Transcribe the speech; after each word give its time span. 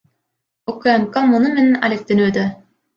УКМК 0.73 1.21
муну 1.29 1.55
менен 1.59 1.81
алектенүүдө. 1.91 2.53